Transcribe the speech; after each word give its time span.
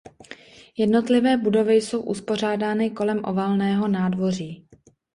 Jednotlivé 0.77 1.37
budovy 1.37 1.73
jsou 1.75 2.01
uspořádány 2.01 2.89
kolem 2.89 3.21
oválného 3.25 3.87
nádvoří. 3.87 4.67